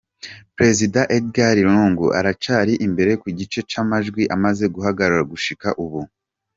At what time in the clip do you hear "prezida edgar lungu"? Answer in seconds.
0.55-2.07